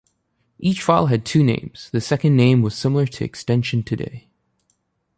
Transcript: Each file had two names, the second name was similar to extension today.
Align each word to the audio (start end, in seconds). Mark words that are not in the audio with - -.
Each 0.57 0.81
file 0.81 1.05
had 1.05 1.27
two 1.27 1.43
names, 1.43 1.91
the 1.91 2.01
second 2.01 2.35
name 2.35 2.63
was 2.63 2.73
similar 2.75 3.05
to 3.05 3.23
extension 3.23 3.83
today. 3.83 4.29